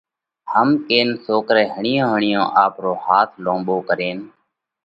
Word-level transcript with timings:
هم 0.51 0.67
ڪينَ 0.87 1.07
سوڪرئہ 1.25 1.65
هڻِيئون 1.75 2.07
هڻِيئون 2.13 2.47
آپرو 2.63 2.91
هاٿ 3.05 3.29
لونٻو 3.43 3.77
ڪرينَ 3.87 4.17